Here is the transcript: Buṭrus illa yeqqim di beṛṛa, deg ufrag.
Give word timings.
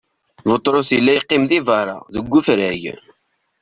Buṭrus 0.47 0.89
illa 0.97 1.11
yeqqim 1.13 1.43
di 1.49 1.59
beṛṛa, 1.67 1.97
deg 2.13 2.33
ufrag. 2.37 2.83